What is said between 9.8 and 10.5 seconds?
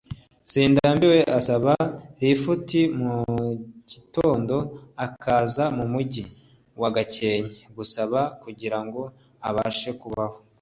kubaho